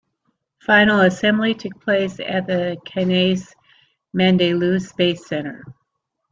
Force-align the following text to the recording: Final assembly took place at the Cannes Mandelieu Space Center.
Final 0.65 1.01
assembly 1.01 1.53
took 1.53 1.79
place 1.79 2.19
at 2.19 2.47
the 2.47 2.75
Cannes 2.87 3.53
Mandelieu 4.15 4.79
Space 4.79 5.27
Center. 5.27 5.63